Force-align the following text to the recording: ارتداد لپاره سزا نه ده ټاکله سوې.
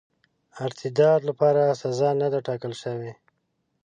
ارتداد 0.65 1.21
لپاره 1.29 1.63
سزا 1.81 2.09
نه 2.21 2.27
ده 2.33 2.39
ټاکله 2.47 2.75
سوې. 2.83 3.11